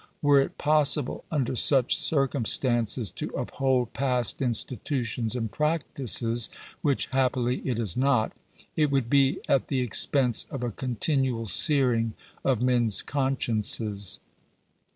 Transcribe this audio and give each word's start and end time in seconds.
Were 0.23 0.41
it 0.41 0.57
possible 0.57 1.25
under 1.29 1.55
such 1.55 1.95
circumstances 1.95 3.11
to 3.11 3.29
uphold 3.37 3.93
past 3.93 4.41
institutions 4.41 5.35
and 5.35 5.51
practices 5.51 6.49
(which, 6.81 7.05
happily, 7.11 7.57
it 7.59 7.77
is 7.77 7.95
not), 7.95 8.31
it 8.75 8.89
would 8.89 9.11
be 9.11 9.41
at 9.47 9.67
the 9.67 9.81
expense 9.81 10.47
of 10.49 10.63
a 10.63 10.71
continual 10.71 11.45
searing 11.45 12.13
of 12.43 12.63
men's 12.63 13.03
consciences. 13.03 14.19